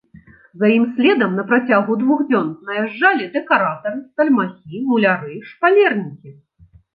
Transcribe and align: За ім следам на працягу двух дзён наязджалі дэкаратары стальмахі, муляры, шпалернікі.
За 0.61 0.67
ім 0.75 0.85
следам 0.93 1.35
на 1.39 1.43
працягу 1.51 1.97
двух 2.03 2.23
дзён 2.29 2.47
наязджалі 2.69 3.27
дэкаратары 3.35 4.01
стальмахі, 4.07 4.81
муляры, 4.89 5.37
шпалернікі. 5.53 6.35